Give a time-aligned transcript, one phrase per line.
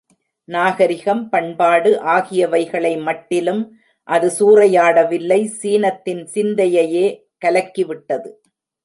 [0.47, 3.61] நாகரிகம் பண்பாடு ஆகியவைகளை மட்டிலும்
[4.07, 7.05] அது சூறையாடவில்லை, சீனத்தின் சிந்தையையே
[7.45, 8.31] கலக்கிவிட்டது.